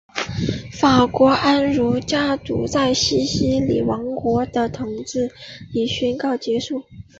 [0.73, 5.31] 法国安茹家族在西西里王国的统治
[5.73, 6.81] 已宣告结束。